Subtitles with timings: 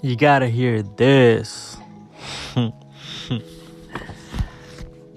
[0.00, 1.76] You gotta hear this.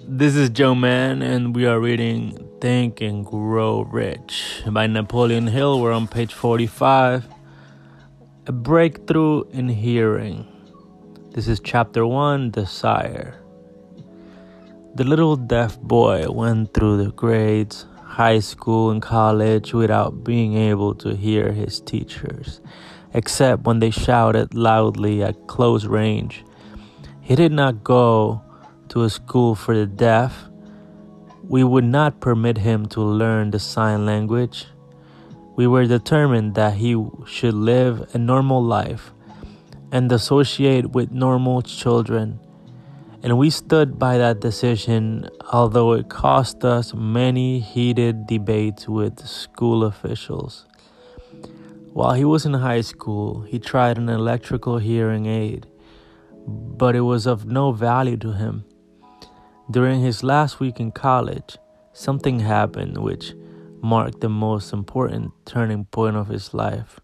[0.08, 5.80] this is Joe Mann, and we are reading Think and Grow Rich by Napoleon Hill.
[5.80, 7.28] We're on page 45.
[8.48, 10.48] A breakthrough in hearing.
[11.30, 13.36] This is chapter 1 Desire.
[14.96, 20.96] The little deaf boy went through the grades, high school, and college without being able
[20.96, 22.60] to hear his teachers
[23.14, 26.44] except when they shouted loudly at close range.
[27.20, 28.42] He did not go
[28.88, 30.48] to a school for the deaf.
[31.44, 34.66] We would not permit him to learn the sign language.
[35.54, 36.96] We were determined that he
[37.26, 39.12] should live a normal life
[39.92, 42.40] and associate with normal children.
[43.22, 49.84] And we stood by that decision, although it cost us many heated debates with school
[49.84, 50.66] officials.
[51.94, 55.66] While he was in high school, he tried an electrical hearing aid,
[56.46, 58.64] but it was of no value to him.
[59.70, 61.58] During his last week in college,
[61.92, 63.34] something happened which
[63.82, 66.98] marked the most important turning point of his life.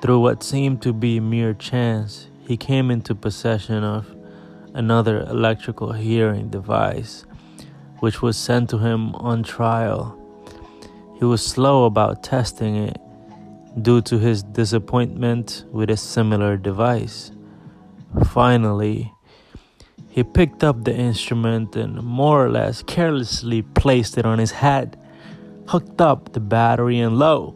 [0.00, 4.06] Through what seemed to be mere chance, he came into possession of
[4.72, 7.24] another electrical hearing device,
[7.98, 10.16] which was sent to him on trial.
[11.18, 13.00] He was slow about testing it
[13.80, 17.30] due to his disappointment with a similar device.
[18.26, 19.12] Finally,
[20.08, 24.98] he picked up the instrument and more or less carelessly placed it on his head,
[25.68, 27.54] hooked up the battery, and lo,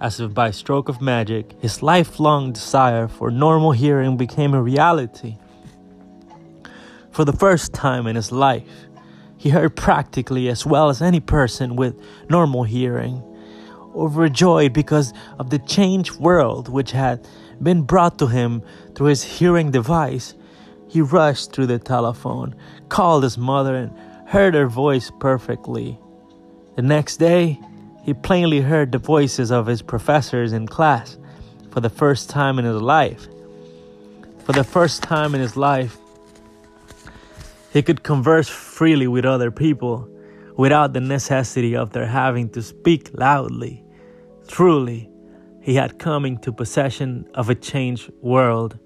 [0.00, 5.38] as if by stroke of magic, his lifelong desire for normal hearing became a reality.
[7.10, 8.86] For the first time in his life,
[9.38, 13.22] he heard practically as well as any person with normal hearing
[13.94, 17.26] overjoyed because of the changed world which had
[17.62, 18.62] been brought to him
[18.94, 20.34] through his hearing device.
[20.88, 22.54] He rushed through the telephone,
[22.88, 23.92] called his mother, and
[24.26, 25.98] heard her voice perfectly.
[26.76, 27.60] The next day,
[28.02, 31.18] he plainly heard the voices of his professors in class
[31.70, 33.28] for the first time in his life.
[34.44, 35.96] For the first time in his life,
[37.72, 40.09] he could converse freely with other people
[40.60, 43.82] without the necessity of their having to speak loudly.
[44.46, 45.08] Truly,
[45.62, 48.78] he had come into possession of a changed world.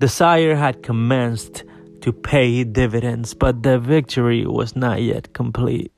[0.00, 1.62] Desire had commenced
[2.00, 5.92] to pay dividends, but the victory was not yet complete.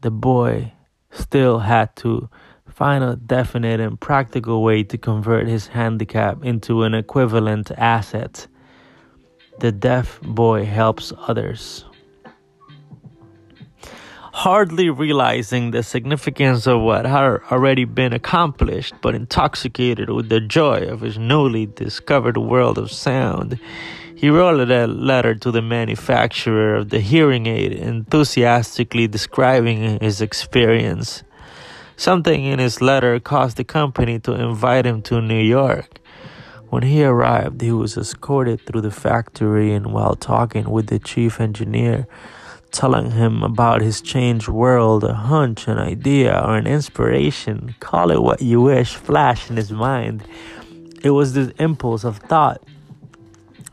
[0.00, 0.72] The boy
[1.10, 2.30] still had to
[2.70, 8.46] find a definite and practical way to convert his handicap into an equivalent asset.
[9.58, 11.84] The deaf boy helps others
[14.40, 20.80] hardly realizing the significance of what had already been accomplished, but intoxicated with the joy
[20.88, 23.60] of his newly discovered world of sound.
[24.14, 31.22] He wrote a letter to the manufacturer of the hearing aid, enthusiastically describing his experience.
[31.98, 36.00] Something in his letter caused the company to invite him to New York.
[36.70, 41.40] When he arrived, he was escorted through the factory, and while talking with the chief
[41.40, 42.06] engineer,
[42.72, 48.22] telling him about his changed world, a hunch, an idea, or an inspiration, call it
[48.22, 50.24] what you wish, flash in his mind.
[51.02, 52.62] It was this impulse of thought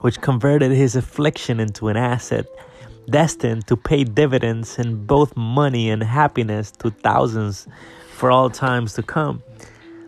[0.01, 2.45] which converted his affliction into an asset
[3.09, 7.67] destined to pay dividends in both money and happiness to thousands
[8.11, 9.41] for all times to come.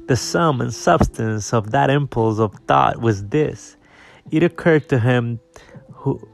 [0.07, 3.77] The sum and substance of that impulse of thought was this
[4.31, 5.39] it occurred to him
[5.94, 6.27] who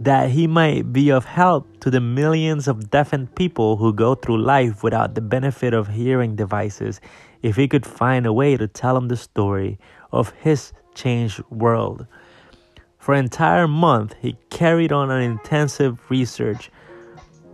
[0.00, 4.38] that he might be of help to the millions of deafened people who go through
[4.38, 7.00] life without the benefit of hearing devices
[7.42, 9.78] if he could find a way to tell them the story
[10.12, 12.06] of his changed world.
[12.98, 16.70] For an entire month, he carried on an intensive research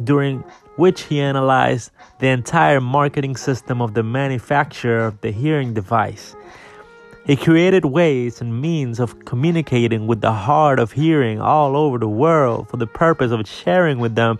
[0.02, 0.38] during
[0.76, 6.34] which he analyzed the entire marketing system of the manufacturer of the hearing device
[7.24, 12.08] he created ways and means of communicating with the hard of hearing all over the
[12.08, 14.38] world for the purpose of sharing with them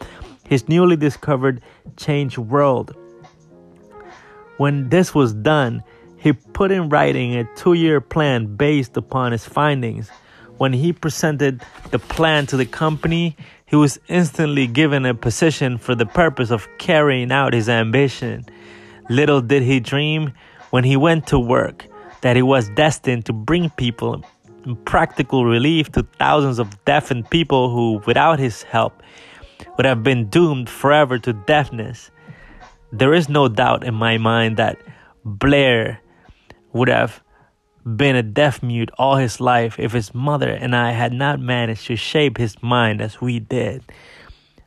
[0.48, 1.62] his newly discovered
[1.96, 2.94] changed world.
[4.56, 5.84] When this was done,
[6.16, 10.10] he put in writing a two year plan based upon his findings.
[10.58, 15.94] When he presented the plan to the company, he was instantly given a position for
[15.94, 18.44] the purpose of carrying out his ambition.
[19.08, 20.32] Little did he dream
[20.70, 21.86] when he went to work
[22.22, 24.24] that he was destined to bring people
[24.84, 29.02] practical relief to thousands of deafened people who, without his help,
[29.76, 32.10] would have been doomed forever to deafness.
[32.92, 34.78] There is no doubt in my mind that
[35.24, 36.00] Blair
[36.72, 37.22] would have
[37.96, 41.86] been a deaf mute all his life if his mother and I had not managed
[41.86, 43.82] to shape his mind as we did.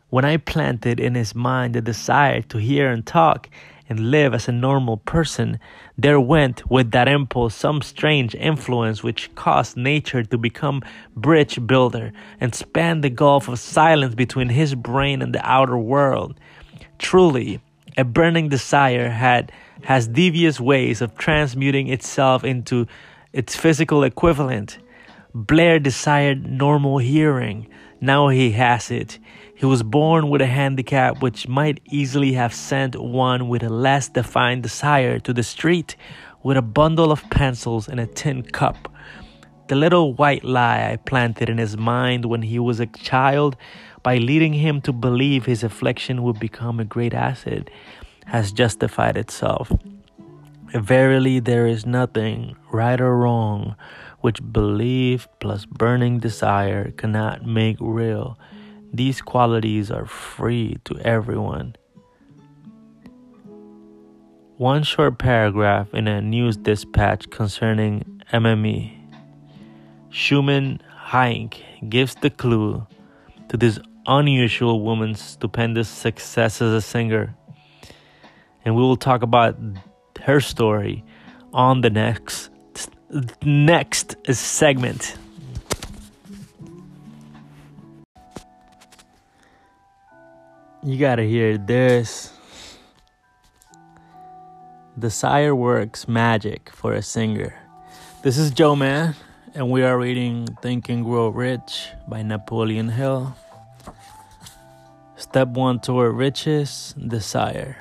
[0.10, 3.50] When I planted in his mind the desire to hear and talk
[3.88, 5.60] and live as a normal person,
[5.98, 10.82] there went with that impulse some strange influence which caused nature to become
[11.16, 16.40] bridge builder and span the gulf of silence between his brain and the outer world.
[16.98, 17.62] Truly,
[17.98, 19.52] a burning desire had
[19.84, 22.88] has devious ways of transmuting itself into
[23.34, 24.80] its physical equivalent.
[25.34, 27.68] Blair desired normal hearing.
[28.02, 29.20] Now he has it.
[29.56, 34.10] He was born with a handicap which might easily have sent one with a less
[34.10, 35.96] defined desire to the street
[36.44, 38.92] with a bundle of pencils and a tin cup.
[39.68, 43.56] The little white lie I planted in his mind when he was a child
[44.04, 47.70] by leading him to believe his affliction would become a great asset
[48.26, 49.72] has justified itself.
[50.74, 53.76] Verily, there is nothing, right or wrong,
[54.20, 58.38] which belief plus burning desire cannot make real.
[58.96, 61.76] These qualities are free to everyone.
[64.56, 68.94] One short paragraph in a news dispatch concerning MME.
[70.12, 72.88] Schumann Heink gives the clue
[73.50, 77.36] to this unusual woman's stupendous success as a singer
[78.64, 79.58] and we will talk about
[80.22, 81.04] her story
[81.52, 82.50] on the next
[83.44, 85.18] next segment.
[90.86, 92.32] You gotta hear this.
[95.00, 97.56] Desire works magic for a singer.
[98.22, 99.16] This is Joe Mann,
[99.56, 103.36] and we are reading Think and Grow Rich by Napoleon Hill.
[105.16, 107.78] Step one toward riches, desire.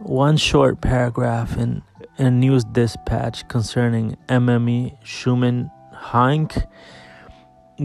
[0.00, 1.80] One short paragraph in,
[2.18, 6.66] a news dispatch concerning MME Schumann Heink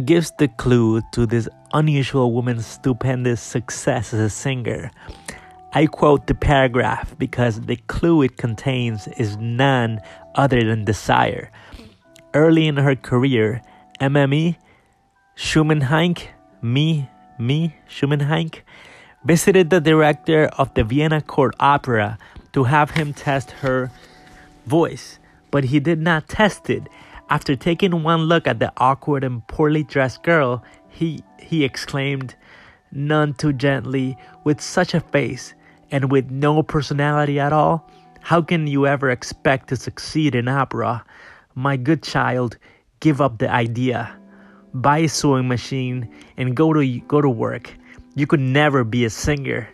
[0.06, 4.92] gives the clue to this unusual woman's stupendous success as a singer.
[5.74, 10.00] I quote the paragraph because the clue it contains is none
[10.36, 11.52] other than desire.
[12.34, 13.62] Early in her career,
[14.02, 14.56] MME
[15.36, 15.88] Schumann
[16.62, 18.52] me, me, Schumann
[19.24, 22.18] visited the director of the Vienna Court Opera
[22.52, 23.90] to have him test her
[24.66, 25.18] voice,
[25.50, 26.90] but he did not test it.
[27.30, 32.36] After taking one look at the awkward and poorly dressed girl, he, he exclaimed,
[32.92, 35.54] none too gently, with such a face
[35.92, 37.88] and with no personality at all,
[38.22, 41.04] how can you ever expect to succeed in opera?
[41.54, 42.58] My good child,
[43.00, 44.16] give up the idea.
[44.74, 47.74] Buy a sewing machine and go to go to work.
[48.16, 49.70] You could never be a singer.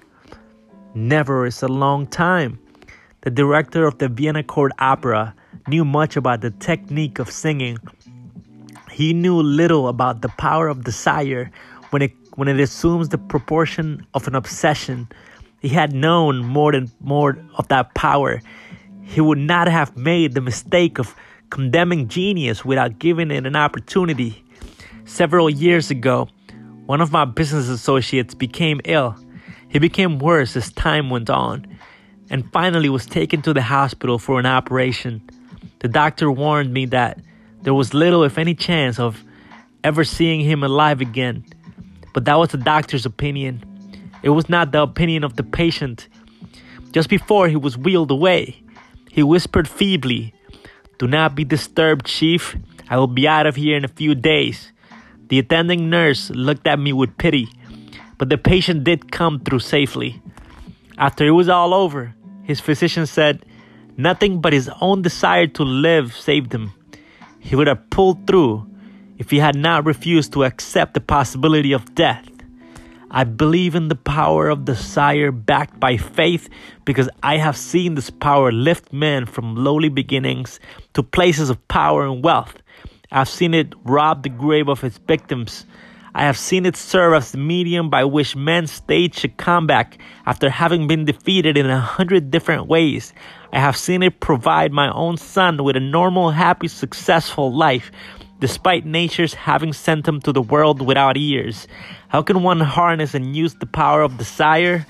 [0.93, 2.59] Never is a long time.
[3.21, 5.33] The director of the Vienna Court Opera
[5.67, 7.77] knew much about the technique of singing.
[8.91, 11.51] He knew little about the power of desire
[11.89, 15.07] when it when it assumes the proportion of an obsession.
[15.61, 18.41] He had known more than more of that power.
[19.03, 21.15] He would not have made the mistake of
[21.49, 24.43] condemning genius without giving it an opportunity.
[25.05, 26.27] Several years ago,
[26.85, 29.15] one of my business associates became ill.
[29.69, 31.65] He became worse as time went on
[32.29, 35.21] and finally was taken to the hospital for an operation.
[35.85, 37.19] The doctor warned me that
[37.61, 39.23] there was little, if any, chance of
[39.83, 41.45] ever seeing him alive again.
[42.11, 43.63] But that was the doctor's opinion.
[44.23, 46.07] It was not the opinion of the patient.
[46.91, 48.63] Just before he was wheeled away,
[49.11, 50.33] he whispered feebly,
[50.97, 52.57] Do not be disturbed, Chief.
[52.89, 54.71] I will be out of here in a few days.
[55.27, 57.47] The attending nurse looked at me with pity,
[58.17, 60.19] but the patient did come through safely.
[60.97, 63.45] After it was all over, his physician said
[63.97, 66.73] nothing but his own desire to live saved him.
[67.39, 68.67] He would have pulled through
[69.17, 72.27] if he had not refused to accept the possibility of death.
[73.11, 76.49] I believe in the power of desire backed by faith
[76.83, 80.59] because I have seen this power lift men from lowly beginnings
[80.93, 82.55] to places of power and wealth.
[83.11, 85.65] I've seen it rob the grave of its victims.
[86.17, 90.49] I have seen it serve as the medium by which men stage a comeback after
[90.49, 93.11] having been defeated in a hundred different ways.
[93.51, 97.91] I have seen it provide my own son with a normal, happy, successful life,
[98.39, 101.67] despite nature's having sent him to the world without ears.
[102.07, 104.85] How can one harness and use the power of desire?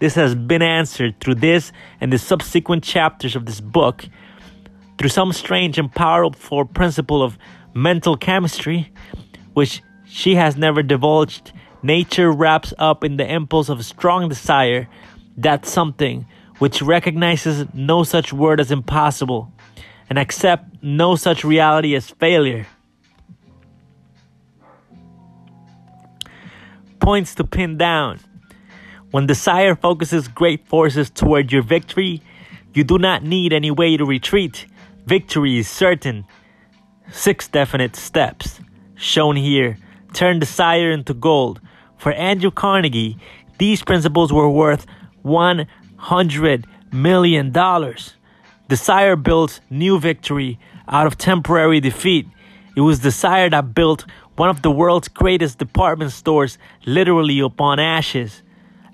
[0.00, 1.70] This has been answered through this
[2.00, 4.04] and the subsequent chapters of this book.
[4.98, 7.38] Through some strange and powerful principle of
[7.72, 8.92] mental chemistry,
[9.54, 9.80] which
[10.16, 14.88] she has never divulged, nature wraps up in the impulse of strong desire
[15.36, 16.24] that something
[16.58, 19.52] which recognizes no such word as impossible.
[20.08, 22.64] and accept no such reality as failure.
[27.00, 28.20] Points to pin down.
[29.10, 32.22] When desire focuses great forces toward your victory,
[32.72, 34.66] you do not need any way to retreat.
[35.06, 36.24] Victory is certain.
[37.10, 38.60] Six definite steps
[38.94, 39.76] shown here
[40.12, 41.60] turn desire into gold.
[41.98, 43.18] For Andrew Carnegie,
[43.58, 44.86] these principles were worth
[45.24, 47.52] $100 million.
[48.68, 50.58] Desire built new victory
[50.88, 52.26] out of temporary defeat.
[52.76, 54.04] It was desire that built
[54.36, 58.42] one of the world's greatest department stores literally upon ashes.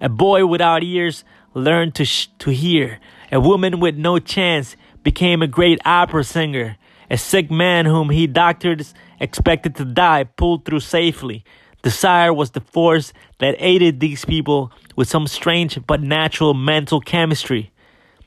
[0.01, 3.01] A boy without ears learned to, sh- to hear.
[3.31, 6.77] A woman with no chance became a great opera singer.
[7.13, 11.45] A sick man whom he doctors expected to die pulled through safely.
[11.83, 17.71] Desire was the force that aided these people with some strange but natural mental chemistry.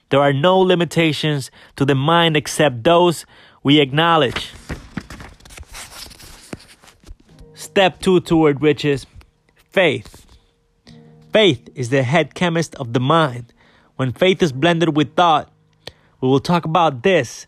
[0.09, 3.25] There are no limitations to the mind except those
[3.63, 4.51] we acknowledge.
[7.55, 9.07] Step two toward riches
[9.71, 10.27] faith.
[11.33, 13.51] Faith is the head chemist of the mind.
[13.95, 15.51] When faith is blended with thought,
[16.21, 17.47] we will talk about this